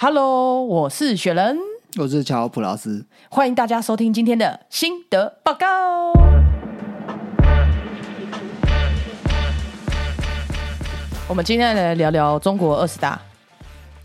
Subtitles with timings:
[0.00, 1.58] Hello，我是雪人，
[1.96, 5.66] 我是乔普拉斯，欢迎大家收听今天的心得报告。
[11.26, 13.20] 我们今天来聊聊中国二十大。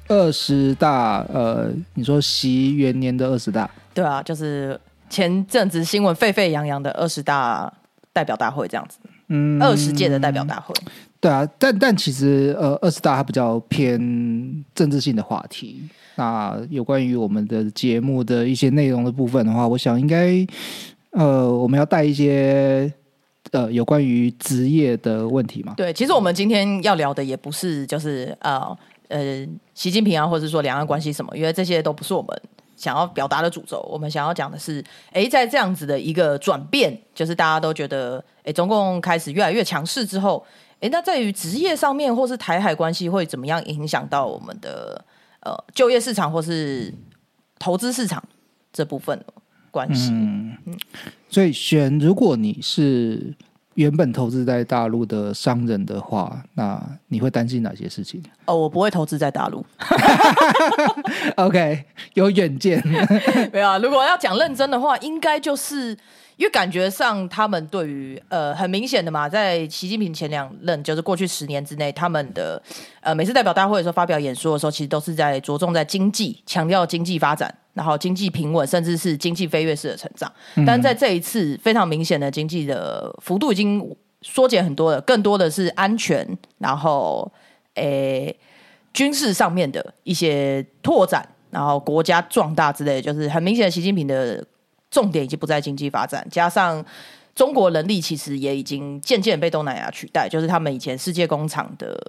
[0.07, 4.81] 二十大，呃，你说习元年的二十大，对啊，就是
[5.11, 7.71] 前阵子新闻沸沸扬扬的二十大
[8.11, 8.97] 代表大会这样子，
[9.27, 10.73] 嗯，二十届的代表大会。
[11.23, 13.97] 对啊，但但其实呃，二十大它比较偏
[14.75, 15.81] 政治性的话题。
[16.15, 20.45] 那有关于我们的节目的一些内容的部分的话，我想应该
[21.11, 22.91] 呃，我们要带一些
[23.51, 25.73] 呃有关于职业的问题嘛。
[25.77, 32.37] 对，其实我们今天要聊的也不是就是呃呃习近平啊，或者说两岸关系什么，因为这些都不是我们
[32.75, 33.79] 想要表达的主轴。
[33.89, 34.83] 我们想要讲的是，
[35.13, 40.45] 哎，在这样子的一个转变，就是大家都觉得哎，中共开始越来越强势之后。
[40.83, 45.01] 哎，那在于职业上面，或是台海关系会怎么样影响到我们的
[45.39, 46.93] 呃就业市场，或是
[47.57, 48.21] 投资市场
[48.73, 49.17] 这部分
[49.71, 50.11] 关系？
[50.11, 50.77] 嗯嗯，
[51.29, 53.33] 所以选，如果你是
[53.75, 58.21] 原本投资在大陆的商人的话，那你会担心哪些事情？
[58.43, 59.65] 哦，我不会投资在大陆。
[61.37, 62.85] OK，有远见。
[63.53, 65.97] 没有啊，如果要讲认真的话，应该就是。
[66.35, 72.61] 因为感觉上，他们对于呃很明显的嘛，在习近平前两任，就是过去十年之内，他们的
[73.01, 80.31] 呃每次代表大会的时候发表演说的时候，其实都是在着重在经济，强调经济发展，然后经济平稳，甚至是经济飞跃式的成长。
[80.65, 87.31] 但在这一次非常明显的经济的幅度已经缩减很多了，更多的是安全，然后
[87.75, 88.35] 诶
[88.91, 94.43] 军事上面的一些拓展，然后国家壮大之类，就是很明显的习近平的。
[94.93, 96.85] 重点已经不在经济发展，加上
[97.33, 101.99] 中国人力其实也已经渐渐被东南亚取代，就是他们以前世界工厂的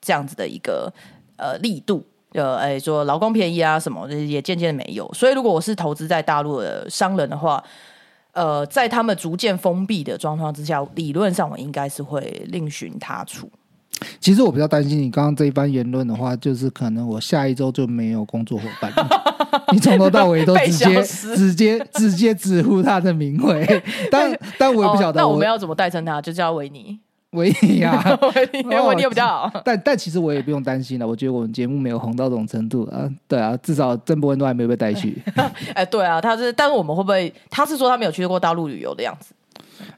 [0.00, 0.92] 这样子的一个
[1.36, 5.08] 呃力度，呃，哎，说劳工便宜啊什么，也渐渐没有。
[5.14, 7.62] 所以，如果我是投资在大陆的商人的话，
[8.32, 13.48] 呃，在他们逐渐封闭的状况之下，理论上我应该是会另寻他处。
[14.20, 18.92] 其实我比较担心你刚刚这一番言论的话，就是可能我下一周就没有工作伙伴，
[19.72, 23.66] 你从头到尾都直接直接直接直呼他的名讳，
[24.10, 26.20] 但但我也不晓得，那我们要怎么代称他？
[26.20, 26.98] 就叫维尼，
[27.30, 28.02] 维尼啊，
[28.34, 29.50] 维尼，维尼比较好。
[29.64, 35.22] 但但其实我也不用担心了，我觉得我们节目没有红到这种程度啊，对啊，至少郑伯文都还没有被带去。
[35.74, 37.32] 哎，对啊，他是，但是我们会不会？
[37.50, 39.34] 他是说他没有去过大陆旅游的样子。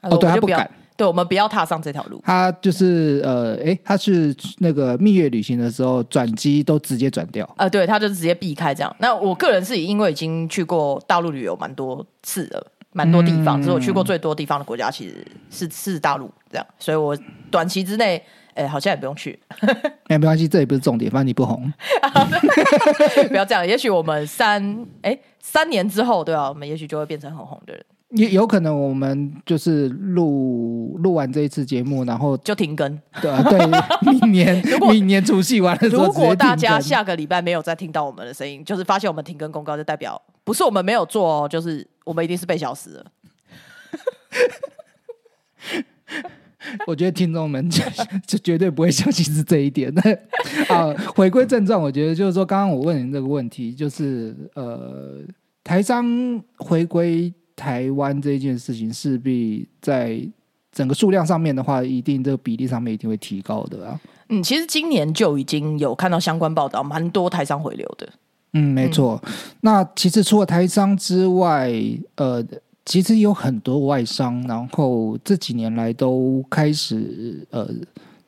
[0.03, 0.71] 哦，对他不敢。
[0.99, 2.21] 对，我们不要踏上这条路。
[2.25, 7.49] 他就是呃，哎，他是那个蜜月旅行的时候转机都直接转掉。
[7.57, 8.97] 啊，对，他就直接避开这样。
[8.99, 16.67] 那我个人是因为已经去过大陆旅游蛮多次了，蛮多地方，是我去过最多地方的国家，其实是是大陆这样。
[16.81, 17.17] 所以我
[17.49, 18.21] 短期之内，
[18.55, 19.39] 哎，好像也不用去。
[20.11, 21.73] 哎，没关系，这也不是重点，反正你不红。
[23.31, 27.85] 不要这样，也许我们三哎三年之后，对啊，我们也许就会变成很红的人。
[28.13, 32.99] 也有可能我们就是录录完这一次节目，然后就停更。
[33.21, 33.59] 对对，
[34.11, 43.05] 明年 明年除夕完了，如果大家下个礼拜没有再听到我们的声音，就是发现我们停更公告，就代表不是我们没有做哦，就是我们一定是被消失了。
[46.87, 47.83] 我觉得听众们就
[48.27, 49.93] 就绝对不会相信是这一点。
[50.69, 55.23] 啊，回归正传，我觉得就是说，刚刚我问您这个问题，就是呃，
[55.63, 57.31] 台商回归。
[57.59, 60.23] 台湾这件事情势必在
[60.71, 64.01] 整个数量上面的话，一定这个比例上面一定会提高的啊。
[64.29, 68.09] 嗯，其实今年就已经有看到相关报道，蛮多台商回流的。
[68.53, 69.21] 嗯，没错。
[69.61, 71.73] 那其实除了台商之外，
[72.15, 72.45] 呃，
[72.85, 77.69] 其实有很多外商，然后这几年来都开始呃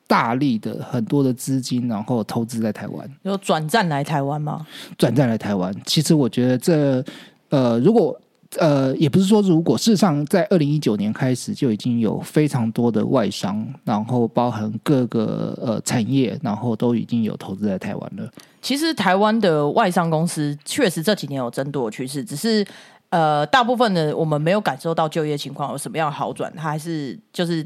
[0.07, 4.65] 大力的很多的资金，然后投资在台湾，有转战来台湾吗？
[4.97, 7.03] 转战来台湾，其实我觉得这
[7.49, 8.19] 呃，如果
[8.59, 18.29] 呃，也不是说如果，事实上，在二零一九年开始就已经有非常多的外商，然后包含各个呃产业，然后都已经有投资在台湾了。
[18.61, 22.65] 其实台湾的外商公司确实这几年有增多的趋势，只是
[23.09, 27.65] 呃，大部分的我们没有感受到就业情况有什么样的好转，它还是就是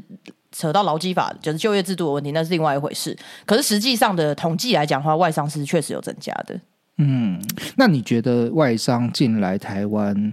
[0.52, 3.16] 扯到劳基法，就是就业制度的问题，那是另外一回事。
[3.44, 6.60] 可是实际上的统计来讲的话，外商是确实有增加的。
[6.98, 7.42] 嗯，
[7.76, 10.32] 那你觉得外商进来台湾？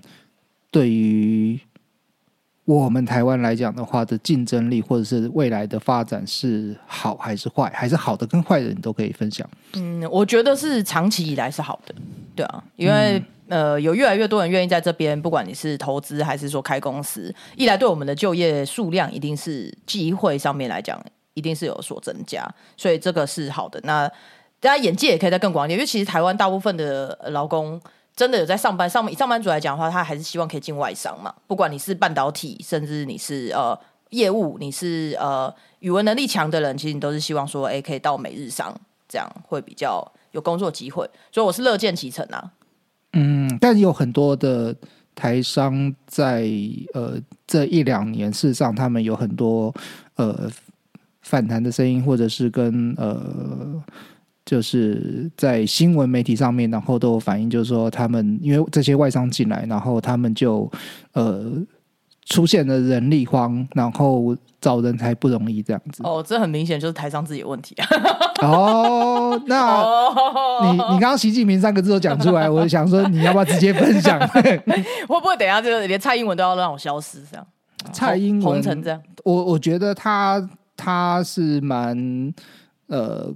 [0.74, 1.60] 对于
[2.66, 7.72] 我们台湾来讲的话，的竞争力或者是未来的发展是好还是坏？
[7.76, 9.48] 还是好的跟坏的你都可以分享。
[9.74, 11.94] 嗯，我觉得是长期以来是好的，
[12.36, 21.00] 对啊，因为呃，有越来越多人愿意在这边，不管你是投资还是说开公司，一来对我们的就业数量一定是机会上面来讲，
[21.36, 23.80] 一定是有所增加，所以这个是好的。
[23.84, 24.08] 那
[24.60, 27.80] 大家眼界也可以再更广一点，因为其实台湾大部分的呃劳工
[28.16, 33.78] 真的有在上班，上以上班族来讲的话，他还是希望可以进外商嘛，不管你是半导体，甚至你是呃
[34.12, 38.76] 业务，你是呃语文能力强的人，其实你都是希望说，哎，可以到美日商，
[39.10, 42.52] 这样会比较有工作机会，所以我是乐见其成啊。
[43.14, 44.76] 嗯，但是有很多的
[45.16, 46.48] 台商在
[46.94, 47.18] 呃
[47.48, 49.74] 这一两年，事实上他们有很多
[50.16, 50.50] 呃
[51.22, 53.84] 反弹的声音，或者是跟呃
[54.46, 60.70] 就是在新闻媒体上面，然后都有反映，就是说他们因为这些外商进来，然后他们就
[61.14, 61.52] 呃
[62.26, 66.02] 出现了人力荒，然后找人才不容易这样子。
[66.04, 67.88] 哦，这很明显就是台商自己的问题啊。
[68.42, 74.20] 哦，那哦，你你刚刚习近平三个字都讲出来，我就想说你要不要直接分享？
[74.30, 74.60] 会
[75.08, 77.48] 不会等一下这个连蔡英文都要让我消失这样？
[77.92, 82.34] 蔡英文红成这样，我我觉得他他是蛮
[82.88, 83.30] 呃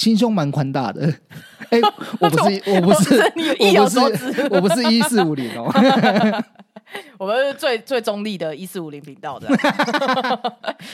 [0.00, 1.12] 心胸蛮宽大的。
[1.68, 1.78] 哎、
[2.18, 3.22] 我不是我不是
[3.60, 4.48] 我不所是。
[4.50, 5.70] 我不是一四五零哦。
[7.18, 9.46] 我们是最最中立的一四五零频道的。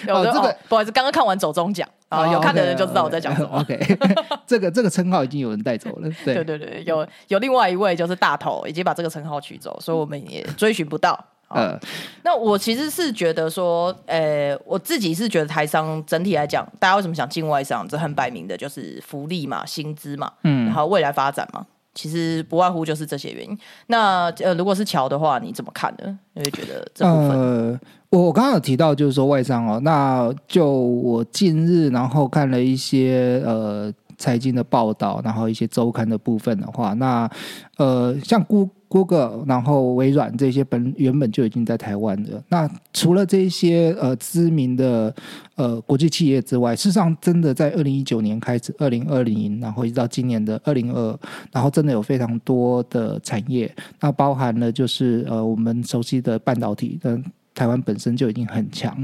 [0.07, 3.61] 有的哦这个哦不好意思，刚刚看完走中奖啊，有看的人就知道我在讲什么。
[3.61, 3.97] OK，
[4.45, 6.11] 这个这个称号已经有人带走了。
[6.25, 11.25] 对对对对，有有另外一位就是大头，已经把这个称号取走，所以我们也追寻不到。
[11.49, 11.79] 好呃，
[12.25, 17.87] 那我其实是觉得说，呃，我自己是觉得台商整体来讲，大家为什么想进外商？
[17.87, 21.65] 这很摆明的就是福利嘛、薪资嘛，嗯然后未来发展嘛，
[21.95, 23.57] 其实不外乎就是这些原因。
[23.87, 26.19] 那呃，如果是乔的话，你怎么看呢？
[26.35, 27.31] 你会觉得这部分？
[27.39, 37.31] 呃，我我刚刚有提到就是说外商哦，那就我近日然后看了一些呃财经的报道，然后一些周刊的部分的话，那
[37.77, 45.15] 呃像 Goo- Google，然后微软这些本原本就已经在台湾的，那除了这些呃知名的
[45.57, 51.19] 呃国际企业之外，事实上真的在二零一九年开始，二零二零，然后一直到今年的二零二，
[51.53, 57.25] 然后真的有非常多的产业，那包含了就是呃我们熟悉的半导体跟。
[57.57, 58.95] 台湾本身就已经很强，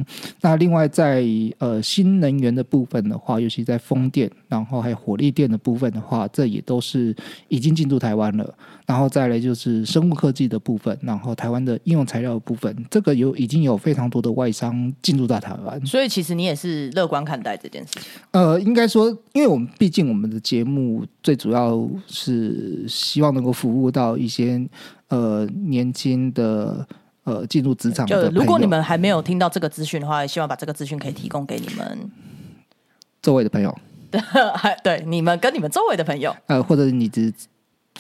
[0.43, 1.25] 那另外在
[1.57, 7.17] 呃新能源的部分的话，尤其在风电，然后还有火力电的部分的话，这也都是
[7.49, 8.55] 已经进驻台湾了。
[8.85, 15.87] 然后再来就是生物科技的部分，然后台湾的应用材料的部分，这个有已经有非常多的外商进驻到台湾。
[15.87, 18.03] 所以其实你也是乐观看待这件事情。
[18.33, 24.61] 呃，应该说，因为我们毕竟我们的节目最主要是希望能够服务到一些
[25.09, 26.87] 呃年轻的
[27.25, 28.31] 呃进入职场就的。
[28.31, 32.11] 如果你们还没有听到这个资讯的话，希望把这个资讯可以提供给你们，
[33.21, 33.77] 周围的朋友，
[34.55, 36.35] 还 对你们跟你们周围的朋友。
[36.47, 37.33] 呃，或者你只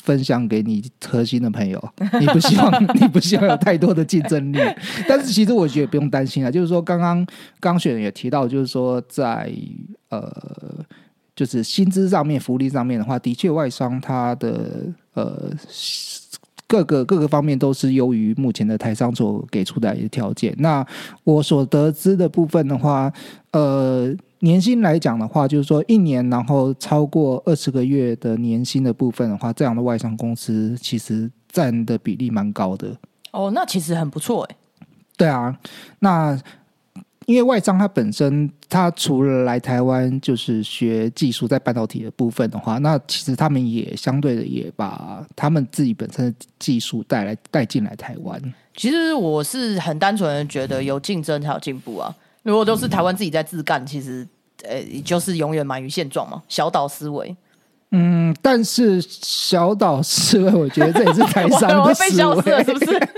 [0.03, 4.59] 分享给你核心的朋友， 你不希望 你不希望有太多的竞争力。
[5.09, 7.27] 但是其实我觉得不用担心啊，就是说刚刚
[7.61, 9.53] 刚选也提到，就是说在
[10.09, 10.31] 呃。
[11.35, 14.85] 就是薪资上面、福利上面的话，的确外商它的
[15.15, 15.51] 呃
[16.73, 20.55] 各个各个方面都是优于目前的台商所给出的一些条件。
[20.57, 20.83] 那
[21.23, 23.13] 我所得知的部分的话，
[23.51, 32.97] 呃，年薪来讲的话，就是说一年然后超过二十个月的年薪的部分的话，这样的外商公司其实占的比例蛮高的。
[33.33, 34.57] 哦，那其实很不错哎。
[35.19, 35.55] 对啊，
[35.99, 36.41] 那
[37.27, 48.41] 因为外商它本身，它除了来台湾就是学技术，在半导体的部分的话，那其实他们也相对的也把他们自己本身的技术带来带进来台湾。
[48.77, 52.15] 其实我是很单纯的觉得有竞争才有进步啊。
[52.43, 54.27] 如果都是台湾自己在自干，其实
[54.65, 57.37] 呃就是永远满于现状嘛，小岛思维。
[57.95, 62.65] 嗯，但是小岛思维，我觉得这也是台 我商我被的思消失了，维。
[62.65, 63.09] 是不是？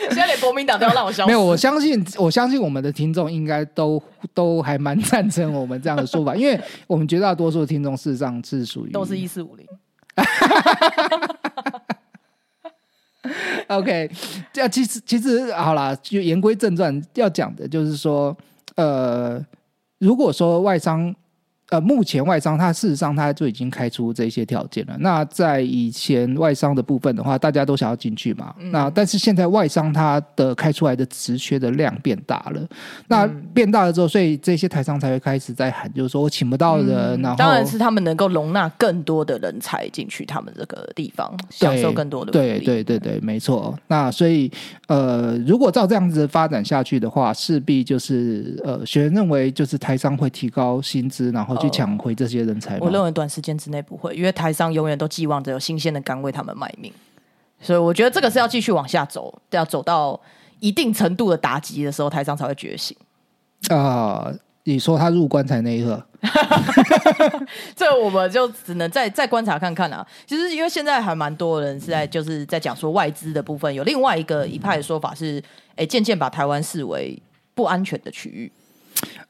[0.08, 1.26] 现在连国民党都要让我消失。
[1.26, 4.02] 没有，我相信，我相信我们的听众应该都
[4.32, 9.66] 都还蛮赞成我们这样的说法， 因为我们绝大多数的听众事实上是属于都是一四五零。
[13.68, 14.10] OK，
[14.52, 18.36] 这样其实其实好啦，就言归正传，要讲的就是说，
[18.74, 19.40] 呃，
[19.98, 21.14] 如果说外商，
[21.70, 24.96] 呃，目前外商它事实上它就已经开出这些条件了。
[24.98, 28.54] 那在以前外商的部分的话，大家都想要进去嘛。
[28.72, 32.60] 那但是现在外商它的开出来的职缺的量变大了，
[33.06, 42.64] 那变大了之后，所以这些台商才会开始在喊，就是说我请不到人，然后当然是他们能够容纳更多的人才进去他们这个地方，享受更多的福对利。
[42.64, 43.78] 对对对，没错。
[43.86, 44.50] 那所以
[44.88, 52.80] 呃，如果照这样子发展下去的话，势必就是呃，学人认为就是台商会提高薪资，然后去抢回这些人才嘛。
[52.82, 56.92] 我认为短时间之内不会，因为台商永远都寄望着有新鲜的肝为他们卖命，
[57.60, 60.20] 所以我觉得这个是要继续往下走，要走到
[60.58, 62.96] 一定程度的打击的时候，台商才会觉醒。
[63.68, 64.32] 啊、
[64.64, 66.02] 你说他入棺材那一刻
[67.76, 70.06] 这我们就只能再再观察看看啊。
[70.26, 75.42] 其实因为现在还蛮多人是在就是在讲说外资的部分，有另外一个一派的说法是，
[75.76, 77.20] 哎，渐渐把台湾视为
[77.54, 78.50] 不安全的区域。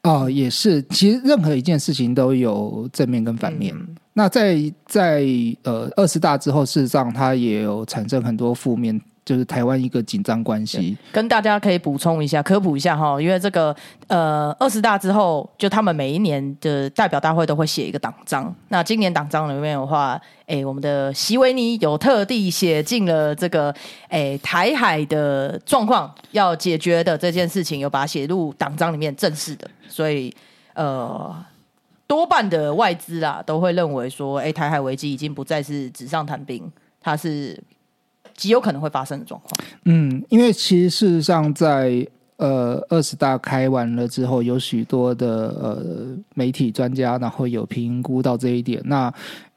[0.03, 3.75] 哦，也是，其实任何一件事情都有正面跟反面。
[4.13, 5.23] 那在在
[5.63, 8.99] 呃二十大之后，事实上它也有产生很多负面。
[9.31, 13.73] 就是台湾一个紧张关系，跟大家可以补充一下、科普一下哈，因为这个
[14.07, 18.53] 呃二十大之后，就他们每一年的代表大会都会写一个党章。
[18.67, 23.73] 那今年党章里面的话，哎，我们的席维尼有特地写进了这个
[24.09, 29.65] 哎台海的状况要解决的这件事情，有把它写入党章里面正式的。
[29.87, 30.35] 所以
[30.73, 31.33] 呃，
[32.05, 36.69] 多半的外资啊都会认为说，哎，台海危机已经不再是纸上谈兵，
[36.99, 37.57] 它是。
[38.41, 39.51] 极有可能会发生的状况。
[39.85, 42.03] 嗯，因为其实事实上，在
[42.37, 45.27] 呃二十大开完了之后，有许多的
[45.61, 48.81] 呃媒体专家，然后有评估到这一点。
[48.83, 49.13] 那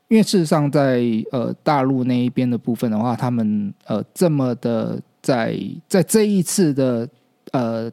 [0.08, 7.08] 因为事实上，在呃大陆那一边的部分的话，他们呃这么的在在这一次的
[7.52, 7.90] 呃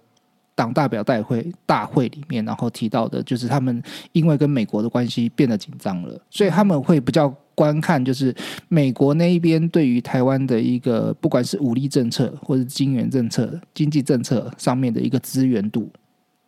[0.61, 7.33] 党代表大会大会里面，然后提到的就是他们因为跟美国的关系变得紧张了，所以他们会比较。
[7.53, 8.33] 观看就是
[8.69, 15.87] 美国那一边对于台湾的一个，不管是武力政策或者金元政策、经济政策上面的一个资源度，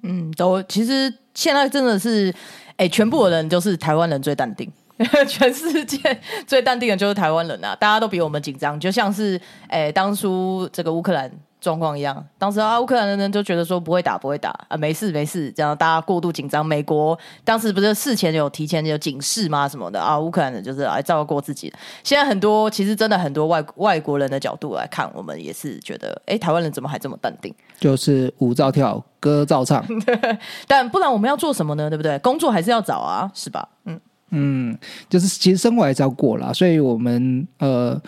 [0.01, 2.33] 嗯，都其实现在真的是，
[2.77, 4.67] 哎，全部的人都是台湾人最淡定，
[5.27, 5.99] 全世界
[6.47, 11.29] 最淡定的就是台湾人啊，大家都比我们紧张，就像是哎，当初这个乌克兰。
[11.63, 16.63] 状况一样，当时啊，乌克兰的人就觉得说不会打，不会打啊，没事没事，这样大家过度紧张。
[16.63, 19.65] 美国当时不是事前有提前有警示吗？
[19.67, 21.73] 什么的啊，乌克兰人就是来照顾自己。
[22.03, 27.55] 现在很多其实真的很多外外国人的角度来看，我们也是觉得，哎，台湾人怎么还这么淡定？
[27.79, 29.81] 就是舞照跳，歌照唱。
[30.67, 31.89] 但不然我们要做什么呢？
[31.89, 32.19] 对不对？
[32.19, 33.69] 工作还是要找啊，是吧？
[33.85, 33.97] 嗯
[34.31, 34.77] 嗯，
[35.07, 38.01] 就是其实生活还是要过啦，所以我们呃。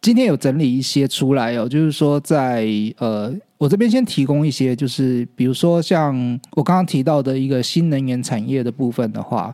[0.00, 2.66] 今天有整理一些出来哦，就是说在
[2.98, 9.52] 呃，我这边先提供一些，就是比如说像我刚刚提到的一个新能源产业的部分的话。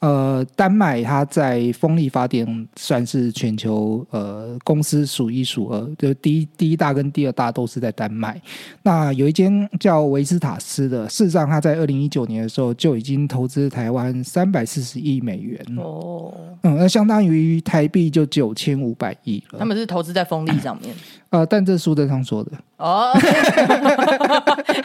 [0.00, 8.40] 呃，丹麦它在风力发电算是全球呃公司数一数二，就第一第一大跟第二大都是在丹麦。
[8.84, 19.58] 那有一间叫维斯塔斯的，事实上它在二零一九年的时候就已经投资台湾三百四十亿美元哦，嗯，那相当于台币就九千五百亿了。
[19.58, 20.94] 他们是投资在风力上面，
[21.30, 23.12] 呃，但这书登上说的哦，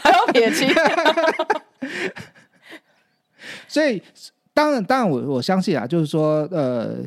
[0.01, 0.67] 还要撇清，
[3.69, 4.01] 所以。
[4.53, 6.97] 当然，当然，我我相信啊，就是说，呃，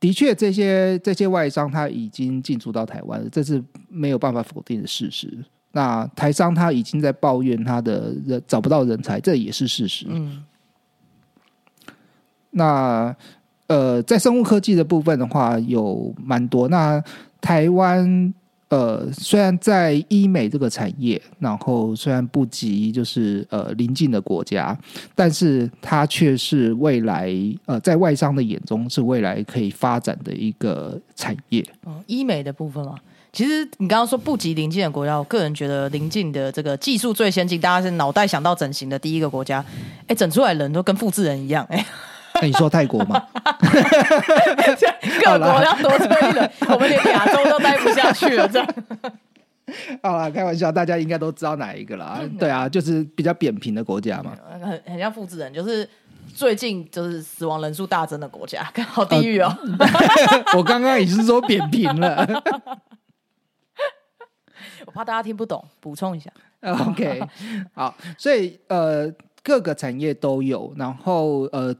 [0.00, 5.32] 的确，这些这些外商他已经进驻到台湾，这是没有办法否定的事实。
[5.70, 10.06] 那台商他已经在抱怨他的人找不到人才，这也是事实。
[10.08, 10.44] 嗯。
[12.50, 13.14] 那
[13.68, 16.68] 呃，在生物科技的部分的话，有蛮多。
[16.68, 17.02] 那
[17.40, 18.34] 台湾。
[18.72, 24.74] 呃，虽然在医美这个产业，然后虽然不及就是呃邻近的国家，
[25.14, 27.30] 但是它却是未来
[27.66, 31.62] 呃在外商的眼中是未来可以发展的一个产业。
[31.84, 32.94] 哦，医美的部分嘛，
[33.30, 39.62] 其实你刚刚说不及邻近的国家，我个人觉得邻近的这个技术最先进，大家是脑袋想到整形的第一个国家，
[40.06, 41.84] 哎，整出来人都跟复制人一样，哎。
[42.42, 43.22] 那你说泰国吗？
[45.24, 48.48] 各国要多吹人，我们连亚洲都待不下去了。
[48.48, 48.68] 这样，
[50.02, 52.20] 好了，开玩笑，大家应该都知道哪一个了。
[52.40, 55.88] 对啊，就是比较扁平的国家嘛，很很像复制人，就是
[56.34, 59.56] 最近就是死亡人数大增的国家，好地狱哦。
[60.58, 62.26] 我刚刚已经说扁平了，
[64.84, 66.28] 我怕大家听不懂，补充一下。
[66.60, 67.22] OK，
[67.72, 69.08] 好，所以呃，
[69.44, 71.72] 各个产业都有，然后呃。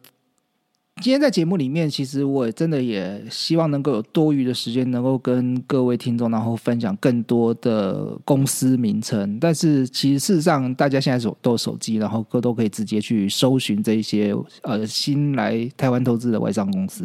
[1.03, 9.37] 今天在节目里面，其实我真的也希望能够有多余的时间，能够跟各位听众，然后分享更多的公司名称。
[9.41, 14.33] 但是，其实事实上，大家现在手都有手机，然后各都可以直接去搜寻这一些
[14.63, 17.05] 呃新来台湾投资的外商公司。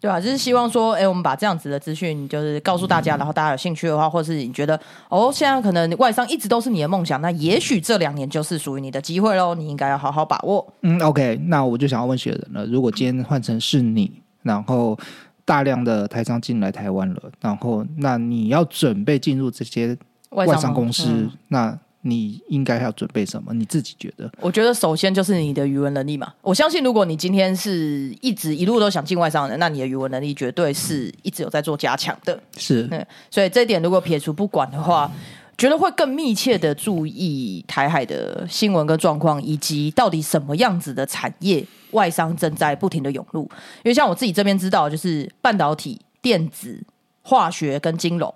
[0.00, 4.80] 对啊，就是希望说，哎，我们把这样子的资讯就是告诉大家，然后大家有兴趣的话，或是你觉得
[5.10, 10.66] 哦，现在可能外商一直都是你的梦想，那也许这两年就是属于你的机会喽，你应该要好好把握。
[10.80, 14.10] 嗯，OK，那我就想要问雪人了，如果今天换成是你，
[14.42, 14.98] 然后
[15.44, 19.94] 大量的台商进来台湾了，然后那你要准备进入这些
[20.30, 21.78] 外商公司，那？
[22.02, 23.52] 你应该要准备什么？
[23.52, 24.30] 你自己觉得？
[24.40, 26.32] 我觉得首先就是你的语文能力嘛。
[26.40, 32.40] 我相信，如果你今天是一直一路都想进外商的，那你的语文能力绝对是一直有在做加强的。
[32.56, 32.88] 是，
[33.30, 35.10] 所以这点如果撇除不管的话，
[35.58, 43.42] 觉得会更密切的注意台海的新闻跟状况，以及到底什么样子的产业外商正在不停的涌入。
[43.84, 46.82] 因为像我自己这边知道，就是半导体、电子、
[47.20, 48.34] 化学跟金融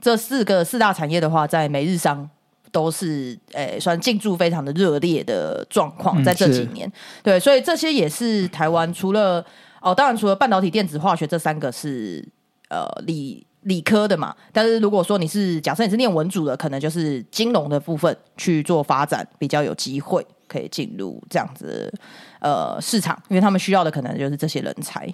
[0.00, 2.26] 这四个四大产业的话，在每日商
[2.72, 6.90] 都是诶、算进驻非常的热烈的状况，嗯在这几是年。
[7.22, 9.44] 对，所以这些也是台湾除了
[9.80, 12.26] 哦，当然除了半导体、电子、化学这三个是
[12.68, 21.92] 呃理理科的嘛，但是如果说你是假设你是念文组的，可能就是金融的部分去做发展比较有机会可以进入这样子
[22.40, 25.08] 呃市场，因为他们需要的可能就是这些人才。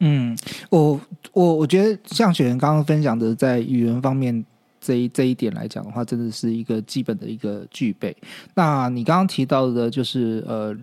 [0.00, 0.36] 嗯，
[0.68, 1.00] 我
[1.32, 4.44] 我我觉得像雪人刚刚分享的，在语言方面
[4.86, 8.16] 这一这一点来讲的话，真的是一个基本的一个具备。
[8.54, 10.76] 那你刚刚提到的，就是呃。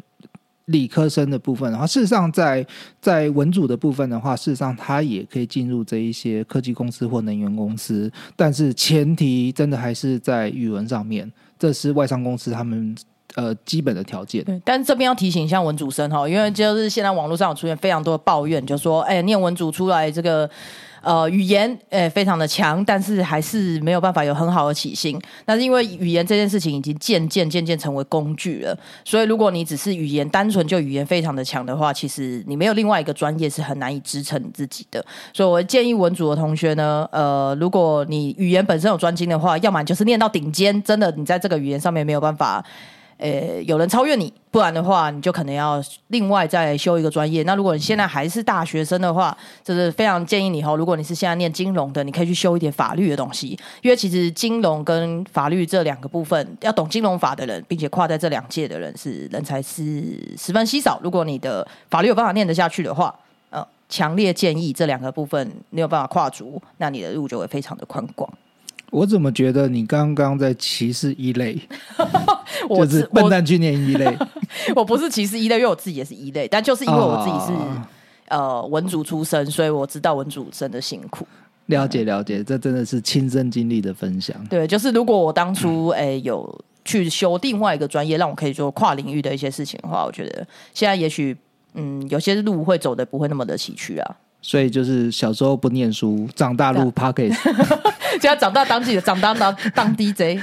[0.67, 2.65] 理科生的部分的话，事实上在
[3.01, 11.29] 在文组的部分的话，事实上他也可以进入这一些科技公司或能源公司，但是前提真的还是在语文上面，
[11.59, 12.95] 这是外商公司他们
[13.35, 14.41] 呃基本的条件。
[14.45, 20.49] 对，但是这边要提醒一下文主生哈，因为就是现在网络上有出现非常多的抱怨，就说哎，念文组出来这个
[21.03, 25.21] 呃语言哎非常的强，但是还是没有办法有很好的起薪。
[25.45, 35.05] 那是因为语言这件事情已经渐渐渐渐成为工具了，所以如果你只是语言单纯就语言非常的强的话，其实你没有另外一个专业是很难以支撑自己的。
[35.33, 42.63] 所以我建议文组的同学呢，呃，如果你语言本身有专精的话，要么就是念到顶尖，真的你在这个语言上面没有办法。
[43.23, 47.41] 呃，有人超越你，不然的话，你就可能要另外再修一个专业。
[47.43, 60.03] 那如果你现在还是大学生的话，就是非常建议你哈，如果你是现在念金融的，你可以去修一点法律的东西，因为其实金融跟法律这两个部分，要懂金融法的人，并且跨在这两届的人是人才是
[60.37, 60.99] 十分稀少。
[61.01, 63.17] 如果你的法律有办法念得下去的话，
[63.51, 68.29] 呃，强烈建议这两个部分你有办法跨足，那你的路就会非常的宽广。
[68.93, 71.59] 我怎么觉得你刚刚在歧视一类，
[72.69, 74.17] 我就是笨蛋去念一类？
[74.75, 77.89] 我不是歧视一类，因为我自己也是一类，但就是因为我自己是、啊
[78.29, 81.27] 呃文主出身，所以我知道文主真的辛苦。
[81.67, 84.35] 了解了解，这真的是亲身经历的分享。
[84.49, 91.35] 对，就是如果我当初诶、有去修另外一个专业，让我可以做跨领域的一些事情的话，我觉得现在也许
[91.73, 94.15] 嗯有些路会走的不会那么的崎岖啊。
[94.41, 97.35] 所以就是小时候不念书，长大路 k e t
[98.21, 100.39] 现在长大当记者，长大当当 DJ，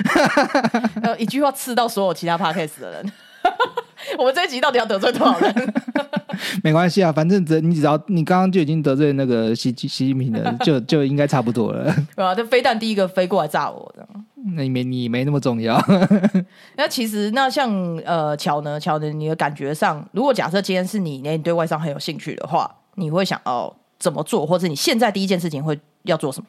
[1.02, 3.12] 呃，一句话刺到所有其他 podcast 的人。
[4.18, 5.74] 我们这一集到底要得罪多少人？
[6.64, 11.94] 没关系啊，反正只你只要你刚刚就已经得罪那个习习习近平了，就就应该差不多了。
[12.16, 12.34] 对啊？
[12.34, 14.06] 这飞弹第一个飞过来炸我的。
[14.56, 15.78] 那你没你没那么重要。
[16.76, 17.70] 那其实那像
[18.06, 26.46] 呃乔呢，乔呢，你的感觉上，如果假设今天是你，你对外商很有兴趣的话，你会想要怎么做，或者你现在第一件事情会要做什么？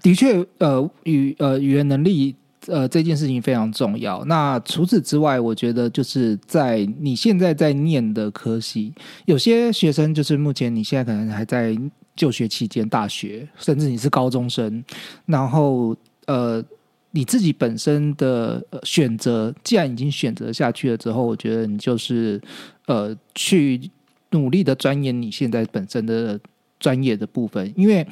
[0.00, 2.34] 的确，呃，语呃语言能力。
[2.68, 4.24] 呃，这件事情非常重要。
[4.26, 11.76] 那除此之外，我觉得就是在你现在在念的科系，有些学生就是目前你现在可能还在
[12.14, 14.84] 就学期间，大学甚至你是高中生，
[15.26, 16.62] 然后呃，
[17.10, 22.40] 你自己本身的、选择，既然已经选择下去了之后，我觉得你就是
[22.86, 23.90] 呃去
[24.30, 26.38] 努力的钻研你现在本身的
[26.82, 28.04] 专业的部分，因为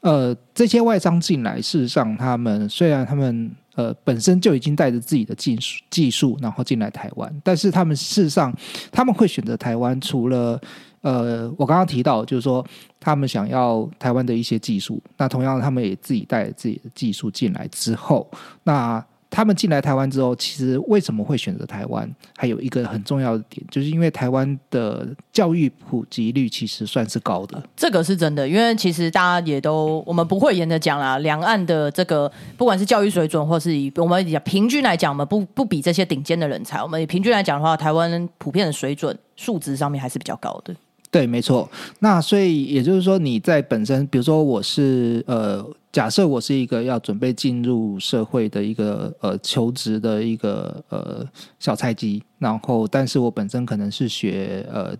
[0.00, 8.52] 呃这些外商进来，事实上他们虽然他们呃本身就已经带着自己的技术技术，然后进来台湾，但是他们事实上
[8.90, 10.60] 他们会选择台湾，除了
[11.02, 12.66] 呃我刚刚提到，就是说
[12.98, 18.28] 他们想要台湾的一些技术，那同样他们也自己带着自己的技术进来之后，
[18.64, 19.02] 那。
[19.36, 22.10] 他们进来台湾之后，其实为什么会选择台湾？
[22.38, 27.62] 还有一个很重要的点，就是因为台湾的教育普及率其实算是高的。
[27.76, 40.74] 这个是真的，因为其实大家也都我们不会沿着讲啦，两岸的这个不管是教育水准，或是以我们平均来讲，我们不不比这些顶尖的人才，我们平均来讲的话，台湾普遍的水准数值上面还是比较高的。
[41.10, 41.70] 对，没错。
[42.00, 51.24] 那所以也就是说，你在本身，比如说我是呃，假设我是一个要准备进入社会的一个呃求职的一个呃
[51.58, 54.94] 小菜鸡，然后但是我本身可能是学呃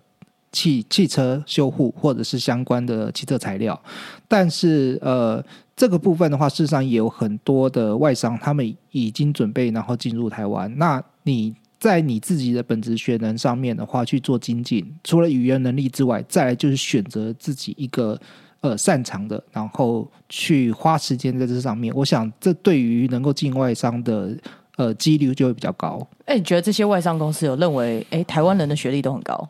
[0.51, 3.79] 汽汽车修护或者是相关的汽车材料，
[4.27, 5.43] 但是呃
[5.75, 11.53] 这个部分的话，事实上也有很多的外商他们已经准备然后进入台湾，那你。
[11.79, 18.19] 在你自己的本职学能上面的话去做精进，除了语言能力之外，再来就是选择自己一个
[18.61, 21.93] 呃擅长的，然后去花时间在这上面。
[21.95, 24.35] 我想这对于能够进外商的
[24.77, 26.05] 呃几率就会比较高。
[26.25, 29.47] 哎，你觉得这些外商公司有认为，哎，台湾人的学历都很高？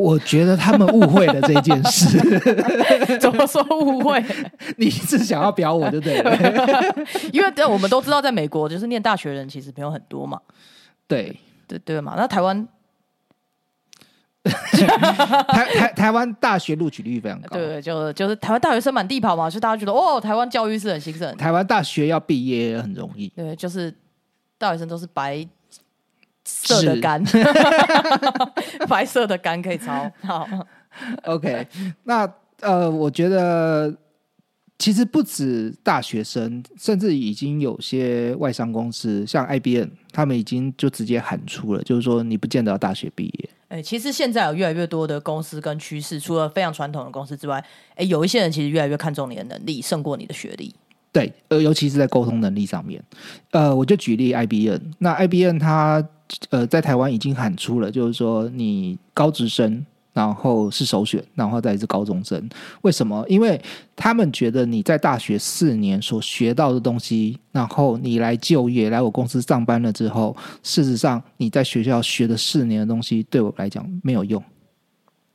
[0.00, 2.18] 我觉得他们误会了这件事。
[3.20, 4.24] 怎么说误会？
[4.78, 6.34] 你是想要表我就对了。
[7.32, 10.40] 因为我们都知道，在美国就是念大学的人其实没有很多嘛。
[11.06, 11.36] 对
[11.66, 12.66] 对对嘛，那台湾
[14.42, 21.36] 台台台湾大学录取率非常高，对，就就是台湾大学生满地跑嘛，所以大家觉得哦，台湾教育是很兴盛。
[21.36, 23.94] 台湾大学要毕业很容易，对，就是
[24.56, 25.46] 大学生都是白
[26.44, 27.22] 色的肝，
[28.88, 30.10] 白色的肝可以抄。
[30.22, 30.46] 好
[31.24, 31.66] ，OK，
[32.04, 33.94] 那呃，我觉得
[34.78, 43.50] 其实不止大学生，甚至已经有些外商公司，像 IBM，他们已经就直接喊出了，就是说你不见得要大学毕业。
[43.68, 50.74] 哎，其实现在有越来越多的公司跟趋势，除了非常传统的公司之外，哎，有一些人其实越来越看重你的能力，胜过你的学历。
[51.12, 53.02] 对，呃，尤其是在沟通能力上面。
[53.50, 56.06] 呃，我就举例 IBN，那 IBN 它
[56.50, 59.84] 呃在台湾已经喊出了，就是说你高职生。
[60.12, 62.50] 然后是首选，然后再是高中生。
[62.82, 63.24] 为什么？
[63.28, 63.58] 因为
[63.94, 74.42] 他们觉得你在大学四年所学到的东西，然后你来就业来我公司上班了之后，事实上你在学校学的四年的东西，对我来讲没有用。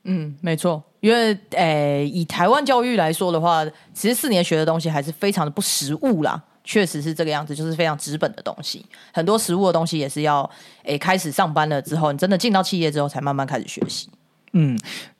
[0.04, 3.64] 嗯，没错，因为诶，以台湾教育来说的话，
[3.94, 6.42] 其实四年学的东西还是非常的不实务啦。
[6.64, 10.50] 确实是这个样子，就是非常纸本的东西，很多实物的东西也是要
[10.82, 14.08] 诶开始上班了之后，你真的进到企业之后，才慢慢开始学习。
[14.52, 14.76] 嗯，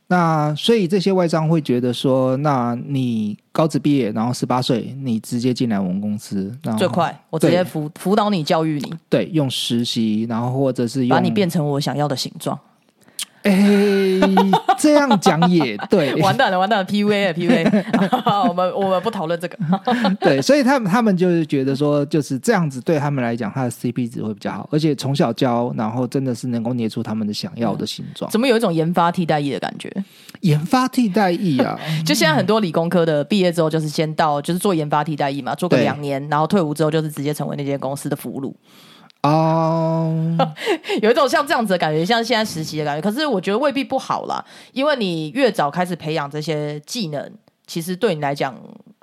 [0.09, 12.59] 那所以这些外商会觉得说，那你高职毕业，然后十八岁，你直接进来我们公司，然后最快，我直接辅辅导你，教育你，对，用实习，然后或者是把你变成我想要的形状。
[13.47, 14.21] 哎，
[14.79, 17.65] 这样讲也 对，完蛋了，完蛋了，P V 啊，P V，
[18.49, 19.57] 我们我们不讨论这个。
[20.21, 28.31] 对，所以他们他们就是觉得说，就是这样子对他们来讲，他的 CP 值会比较好，而且从小教，然后真的是能够捏出他们的想要的形状。
[28.31, 29.91] 怎么有一种研发替代役的感觉？
[30.41, 38.53] 研发替代役啊，就现在很多理工科的毕业之后，就是先到就是做研发替代役嘛，做个两年，然后退伍之后就是直接成为那间公司的俘虏。
[39.27, 40.55] 哦，
[41.03, 43.03] 有一种像这样子的感觉，像现在实习的感觉。
[43.03, 47.33] 可是我觉得未必不好啦，因为你越早开始培养这些技能，
[47.67, 48.55] 其实对你来讲，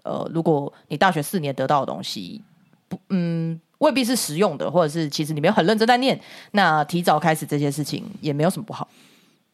[0.04, 2.42] 呃，如果你大学四年得到的东西，
[2.88, 6.20] 不，嗯，未必是实用的，或者是其实你没有很认真在念，
[6.52, 8.88] 那提早开始这些事情也没有什么不好。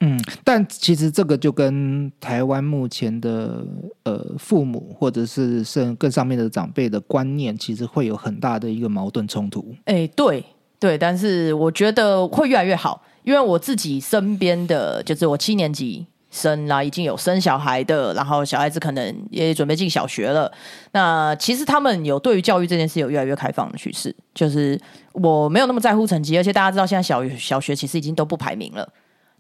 [0.02, 3.66] 嗯，但其实这个就跟台湾目前的
[4.04, 9.76] 呃父母或者是甚更上面的长辈的观念，其实会有很大的一个矛盾冲突。
[9.86, 10.46] 哎，对。
[10.80, 20.50] 对，但是我觉得会越来越好，因为我自己身边的就是我七年级生啦，已经有生小孩的，然后小孩子可能也准备进小学了。
[20.94, 24.80] 那其实他们有对于教育这件事有越来越开放的趋势，就是
[25.12, 28.88] 我没有那么在乎成绩，而且大家知道现在小小学其实已经都不排名了，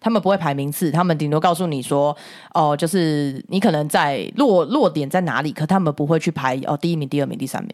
[0.01, 2.13] 他们不会排名次，他们顶多告诉你说，
[2.53, 7.73] 哦，就是你可能在落落点在哪里，可他们不会去排哦第一名、第二名、第三名。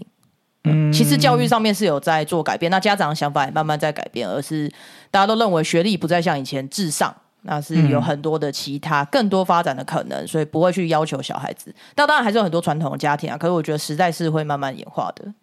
[0.92, 4.72] 其实教育上面是有在做改变，那家长的想法也慢慢在改变，而是
[5.12, 11.74] 大家都认为学历不再像以前至上，那是有很多的其他更多发展的可能，所以不会去要求小孩子。
[11.96, 15.34] 那当然还是有很多传统的家庭啊，可是我觉得时代是会慢慢演化的。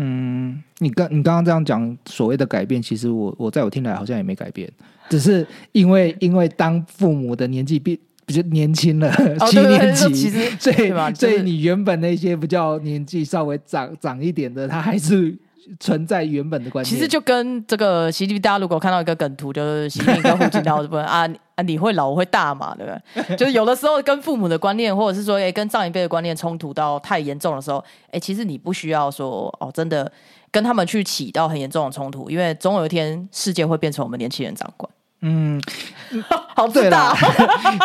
[0.00, 4.70] 嗯，你刚你刚刚这样讲所谓的改变，其实我我在我听来好像也没改变，
[5.08, 7.98] 只是因为因为当父母的年纪比
[8.28, 9.10] 比较年轻了，
[9.48, 15.34] 七年级，其实 所以所以你原本那些比较年纪稍微长长一点的，他还是
[15.80, 16.94] 存在原本的关系。
[16.94, 23.36] 其实就跟这个习近平，大家如果看到一个梗图，就是习近平跟胡锦涛，不 啊啊，你会老我会大嘛，对不对？
[23.36, 30.12] 就是有的时候跟父母的观念，或者是说，哎，跟上一辈的观念冲突到太严重的时候，哎，其实你不需要说哦，真的
[30.50, 34.90] 跟他们去起到很严重的冲突，因为总有一天世界会变成我们年轻人掌管。
[35.20, 35.60] 嗯，
[36.54, 37.14] 好自大。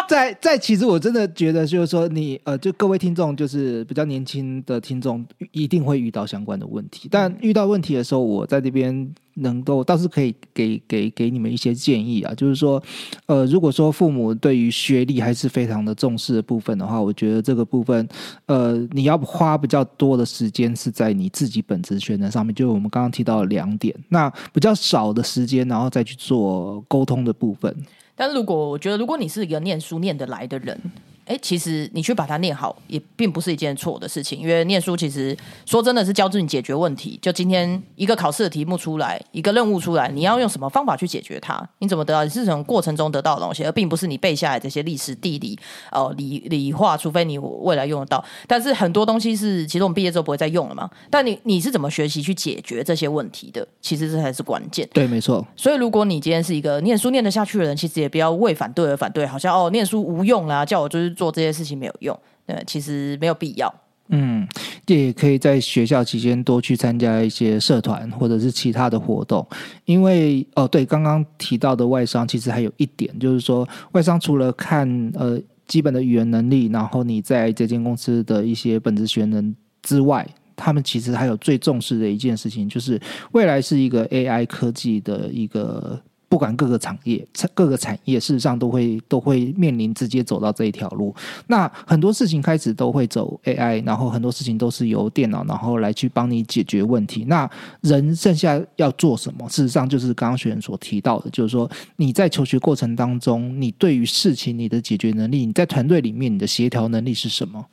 [0.07, 7.07] 在 在，其实我真的觉得，就是说，你呃，就各位听众，就是比较年轻的听众，一定会遇到相关的问题。
[7.11, 9.13] 但遇到问题的时候，我在这边。
[9.35, 12.81] 能够倒是可以给给给你们一些建议啊，就是说，
[13.25, 18.07] 呃，如果说父母对于学历还是非常的重视的部分的话，我觉得这个部分，
[18.45, 27.75] 呃，你要花比较多的时间是在你自己本职学能上面，就是我们刚刚提到两点，那比较少的时间，然后再去做沟通的部分。
[28.15, 30.79] 但是如果我觉得，如果你是一个念书念得来的人，
[31.25, 34.39] 哎，其实你去把它念好，也并不是一件错的事情。
[34.39, 37.17] 因为念书其实说真的是教你解决问题。
[37.21, 41.65] 就今天一个考试的题目出来，一个任务出来，你要用什么方法去解决它？
[41.79, 42.23] 你怎么得到？
[42.23, 45.57] 你是从过程中得到的东西，而并不是你背下来这些历史、地理、
[45.91, 48.23] 哦理理化，除非你未来用得到。
[48.47, 50.89] 但是很多东西是，其实我们毕业之后不会再用了嘛。
[51.09, 53.65] 但你你是怎么学习去解决这些问题的？
[53.79, 54.87] 其实这才是关键。
[54.91, 55.45] 对，没错。
[55.55, 61.12] 所以如果你今天是一个念书念得下去的人，其实也不要为反对而反对，好像哦念书无用啦，叫我就是。
[61.13, 63.73] 做这些事情没有用，呃，其实没有必要。
[64.09, 64.45] 嗯，
[64.85, 69.47] 也可以在学校期间多去参加一些社团或者是其他的活动，
[69.85, 85.99] 因为哦，对，刚刚提到的外商，其实还有一点就是说，外商除了看呃基本的语言能力，然后你在这间公司的一些本职学能之外，他们其实还有最重视的一件事情，就是未来是一个 AI 科技的一个。
[86.33, 91.13] 不管各个产业、各个产业，事实上都会都会面临直接走到这一条路。
[91.45, 97.23] 那很多事情开始都会走 AI，然后很多事情都是由电脑然后来去帮你解决问题。
[97.25, 97.47] 那
[97.81, 99.47] 人剩下要做什么？
[99.47, 107.63] 事实上就是刚刚学员所提到的，就是说你在求学过程当中，你对于事情你的解决能力，你在团队里面你的协调能力是什么？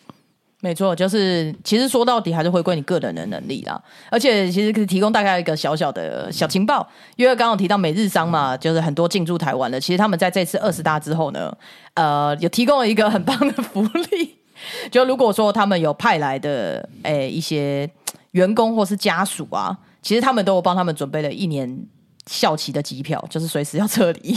[0.63, 3.83] 没错，就是其实说到底还是回归你个人的能力啦。
[4.11, 11.51] 而且其实可以提供大概一个小小的小情报，因为刚刚提到美日商嘛，就是很多进驻台湾的，其实他们在这次二十大之后呢，
[11.95, 14.37] 呃，有提供了一个很棒的福利，
[14.93, 17.89] 就如果说他们有派来的诶一些
[18.33, 21.87] 员工或是家属啊，其实他们都有帮他们准备了一年
[22.27, 24.37] 校期的机票，就是随时要撤离，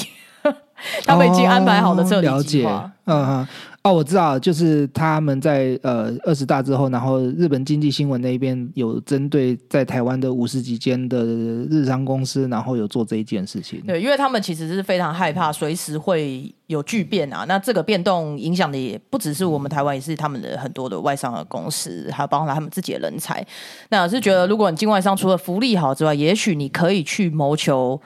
[1.06, 3.18] 他们已经安排好了撤离计划，嗯。
[3.18, 3.48] 哦，
[3.84, 11.26] 哦我知道，就是他们在呃二十大之后，然后日本经济新闻那边有针对在台湾的五十几间的
[11.70, 13.82] 日商公司，然后有做这一件事情。
[13.86, 17.44] 对，因为他们其实是非常害怕随时会有巨变啊。
[17.46, 23.46] 那这个变动影响的也不只是我们台湾，也是他们的很多的外商的公司，还有包括他们自己的人才。
[23.90, 28.00] 那我是觉得，如果你境外商除了福利好之外，也许你可以去谋求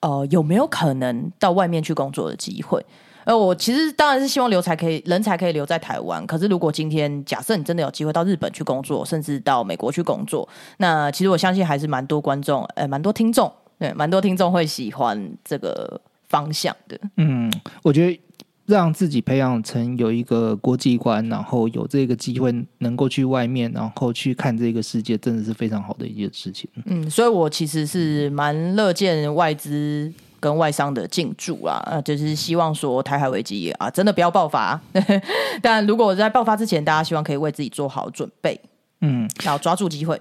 [0.00, 2.84] 呃有没有可能到外面去工作的机会。
[3.24, 6.26] 呃，我其实当然是希望留才可以人才可以留在台湾。
[6.26, 16.98] 可是如果今天假设你真的有机会到日本去工作，甚至到美国去工作，那其实我相信还是蛮多观众，呃，蛮多听众，对，蛮多听众会喜欢这个方向的。
[17.16, 17.52] 嗯，
[17.82, 18.20] 我觉得
[18.66, 26.70] 让自己培养成有一个国际观，然后有这个机会能够去外面，然后去看这个世界，真的是非常好的一件事情。
[26.86, 30.12] 嗯，所以我其实是蛮乐见外资。
[30.40, 34.80] 跟外商的进驻啊，呃，就是希望说台海危机啊，真的不要爆发。
[35.62, 38.60] 但如果在爆发之前，大家希望可以为自己做好准备，
[39.02, 40.20] 嗯，然后抓住机会。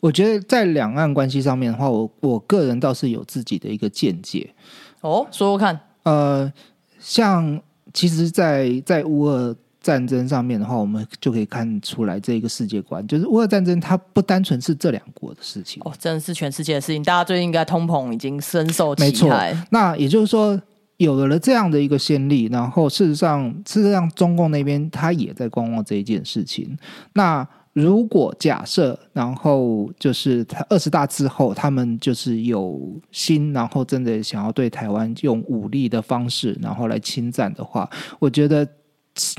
[0.00, 4.52] 我觉得在两岸关系上面的话，我我个人倒是有自己的一个见解。
[5.02, 5.78] 哦，说说看。
[6.02, 6.52] 呃，
[6.98, 7.60] 像
[7.92, 9.54] 其实，在在乌俄。
[9.80, 17.02] 战争上面的话，我们就可以看出来这一个世界观，就是乌俄战争，它不单纯是这两国的事情哦，真的是全世界的事情。
[17.02, 19.32] 大家最近应该通膨已经深受没错。
[19.70, 20.60] 那也就是说，
[20.96, 26.76] 有了这样的一个先例，然后事实上，事实上，中共那边他也在观望这一件事情。
[27.14, 37.88] 那如果假设，然后就是他二十大之后，他们就是有心，然后真的想要对台湾用武力的方式，然后来侵占的话，
[38.18, 38.68] 我觉得。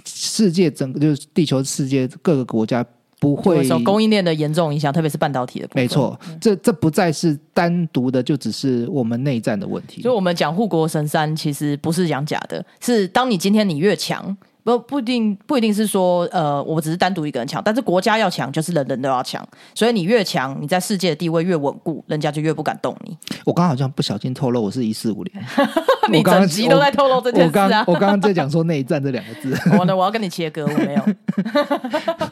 [0.05, 2.85] 世界整个就是地球世界各个国家
[3.19, 5.67] 不会受供应链的严重影响，特别是半导体的。
[5.73, 10.01] 没错，这这不再是单独的，就只是我们内战的问题。
[10.01, 14.37] 所以，我们讲护国神山，其实不是讲假的，是当你今天你越强。
[14.77, 19.47] 不不一定不一定是说呃，我只是单独一个人强，但是国家要强，就是人人都要强。
[19.73, 23.17] 所以你越强，你在世界的地位越稳固，人家就越不敢动你。
[23.45, 25.33] 我刚好像不小心透露，我是一四五零。
[26.11, 27.83] 你整集都在透露这件事啊！
[27.87, 29.55] 我刚刚在讲说内战这两个字。
[29.77, 31.03] 我呢，我要跟你切割，我没有。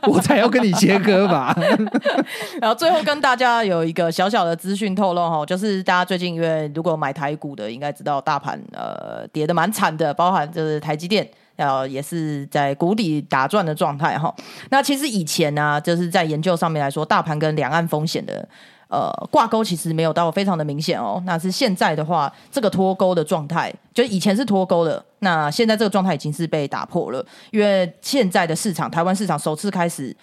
[0.09, 1.55] 我才要跟你切割吧。
[2.59, 11.27] 然后最后跟大家有一个小小的资讯透露哈，就是大家最近因为如果买台股的，应该知道大盘呃跌的蛮惨的，包含就是台积电。
[11.57, 14.33] 呃，也是在谷底打转的状态哈。
[14.69, 18.47] 那其实以前呢，就是在研究上面来说，大盘跟两岸风险的
[18.87, 21.21] 呃挂钩其实没有到非常的明显哦。
[21.25, 30.15] 那是现在的话，这个脱钩的状态，就以前是脱钩的，那现在这个状态已经是被打破了，因为现在的市场，台湾市场首次开始。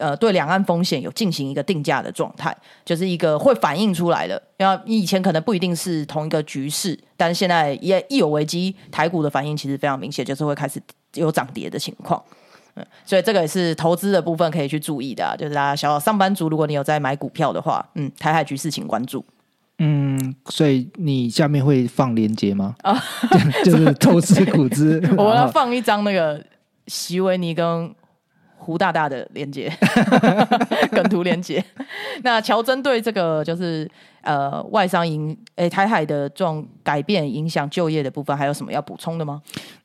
[0.00, 4.42] 呃，对两岸风险有进行一个定价的状态，就是一个会反映出来的。
[4.56, 10.80] 要以前可能不一定是同一个局势，但是现在也一有危机，台股的反应其实非常明显，就是会开始
[11.14, 12.20] 有涨跌的情况。
[12.76, 19.22] 嗯，所以这个也是投资的部分可以去注意的，就是大家小上班族，如果你有在买股票的话，嗯，台海局势请关注。
[19.78, 22.74] 嗯，所以你下面会放链接吗？
[22.82, 22.98] 啊，
[23.64, 26.42] 就是投资股资， 我要放一张那个。
[26.86, 27.94] 席维尼跟
[28.60, 29.72] 胡大大的连接，
[30.92, 31.64] 梗图连接。
[32.22, 39.42] 那乔针对这个就是呃外商影诶台海的这种改变影响就业的部分，还有什么要补充的吗？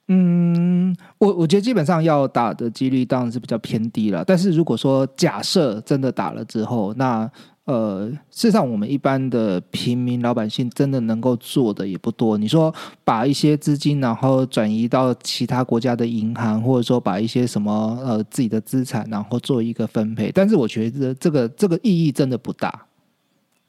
[0.07, 4.23] 嗯，我我觉得基本上要打的几率当然是比较偏低了。
[4.23, 7.27] 但是如果说假设真的打了之后，那
[7.65, 12.38] 呃，事实上我们一般的平民老百姓真的能够做的也不多。
[12.38, 12.73] 你说
[13.04, 22.86] 把一些资金然后转移到其他国家的银行，或者说把一些什么呃自己的资产然后做一个分配，但是我觉得这个这个意义真的不大。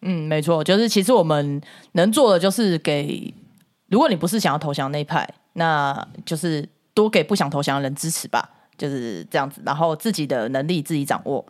[0.03, 1.61] 嗯，没错，就是其实我们
[1.93, 3.35] 能做的就是给，
[3.89, 5.29] 如果你不是想要投降那一派。
[5.59, 9.63] 那就是多给不想投降的人支持吧，就是这样子。
[9.65, 11.43] 然后自己的能力自己掌握。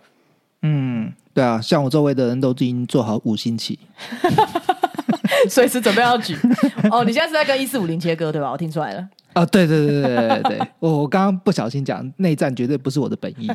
[0.68, 3.78] 嗯，对啊，像我周围的人都已经做好五星旗，
[5.48, 6.36] 随时准备要举。
[6.90, 8.50] 哦，你现在是在跟一四五零切割对吧？
[8.50, 9.08] 我听出来了。
[9.34, 13.48] 啊，对对对对对对，我我刚刚不小心讲内战，绝对不是我的本意。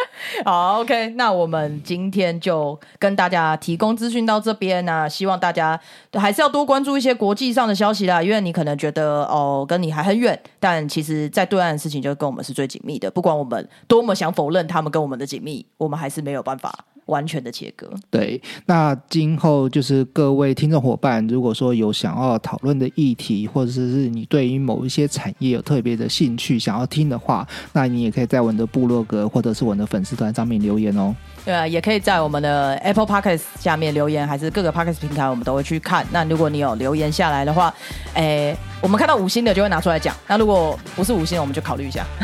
[0.44, 5.78] 好，OK，那我们今天就跟大家提供资讯到这边那希望大家
[6.12, 13.10] 还是要多关注一些国际上的消息啦，因为你可能觉得哦，跟你还很远，但其实在对岸的事情就跟我们是最紧密的。
[13.10, 16.84] 不管我们多么想否认他们跟我们的紧密，我们还是没有办法。
[17.08, 17.90] 完全的切割。
[18.10, 31.14] 对，那今后就是各位听众伙伴，如果说有想要讨论的议题，或者是你对于某一些产业有特别的兴趣，想要听的话，那你也可以在我们的部落格或者是我们的粉丝团上面留言哦。
[31.44, 36.06] 对啊，也可以在我们的 Apple Podcast 下面留言，还是各个 Podcast 平台，我们都会去看。
[36.12, 37.72] 那如果你有留言下来的话，
[38.14, 40.14] 诶，我们看到五星的就会拿出来讲。
[40.26, 42.04] 那如果不是五星，我们就考虑一下。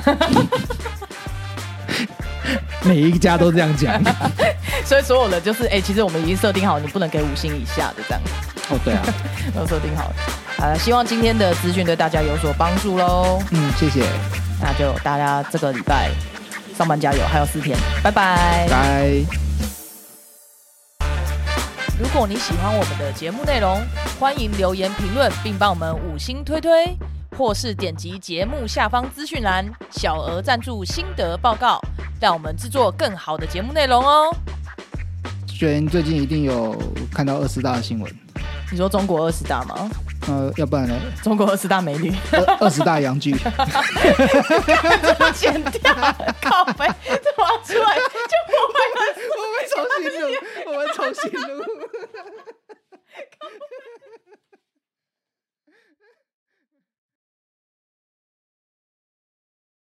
[2.84, 3.98] 每一家都这样讲，
[4.84, 8.20] 所以所有的就是哎，其实我们已经设定好，你不能给五星以下的这样。
[8.70, 9.02] 哦，对啊，
[9.54, 10.14] 都设定好了。
[10.58, 13.40] 呃，希望今天的资讯对大家有所帮助喽。
[13.50, 14.04] 嗯，谢谢。
[14.60, 16.10] 那就大家这个礼拜
[16.76, 18.66] 上班加油，还有四天，拜拜。
[18.70, 19.10] 拜。
[21.98, 23.80] 如果你喜欢我们的节目内容，
[24.18, 26.96] 欢迎留言评论，并帮我们五星推推。
[27.36, 31.80] 或是点击节目下方资讯栏小额赞助心得报告，
[32.20, 34.32] 让我们制作更好的节目内容哦。
[35.64, 36.76] 最近一定有
[37.10, 38.12] 看到二十大的新闻。
[38.70, 39.88] 你说中国二十大吗？
[40.28, 40.94] 呃，要不然呢？
[41.22, 42.12] 中国二十大美女，
[42.60, 43.32] 二十大洋剧。
[43.40, 45.94] 怎么剪掉？
[46.42, 47.96] 靠贝，你怎么出来？
[47.96, 48.78] 就我们，
[49.40, 50.28] 我们重新录，
[50.66, 51.64] 我们重新录。